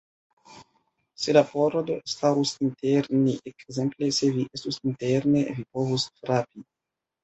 [1.25, 6.71] Se la pordo starus inter ni; ekzemple, se vi estus interne, vi povus frapi.